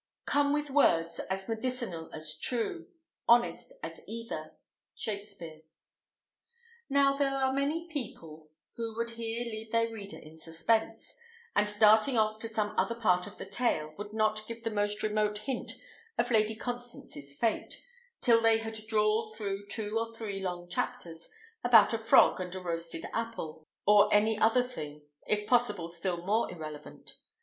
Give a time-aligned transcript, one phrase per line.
[0.25, 2.87] Come with words as medicinal as true,
[3.29, 4.53] Honest as either.
[4.95, 5.61] Shakspere.
[6.89, 11.15] Now, there are many people who would here leave their reader in suspense,
[11.55, 15.03] and, darting off to some other part of the tale, would not give the most
[15.03, 15.73] remote hint
[16.17, 17.79] of Lady Constance's fate,
[18.21, 21.29] till they had drawled through two or three long chapters
[21.63, 26.51] about a frog and a roasted apple, or any other thing, if possible still more
[26.51, 27.17] irrelevant.